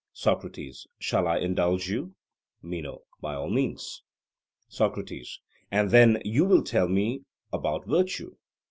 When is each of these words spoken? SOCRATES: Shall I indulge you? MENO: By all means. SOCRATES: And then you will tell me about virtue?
SOCRATES: 0.13 0.87
Shall 0.97 1.27
I 1.27 1.37
indulge 1.37 1.87
you? 1.87 2.15
MENO: 2.63 3.03
By 3.19 3.35
all 3.35 3.51
means. 3.51 4.01
SOCRATES: 4.67 5.39
And 5.69 5.91
then 5.91 6.19
you 6.25 6.43
will 6.43 6.63
tell 6.63 6.87
me 6.87 7.21
about 7.53 7.85
virtue? 7.85 8.35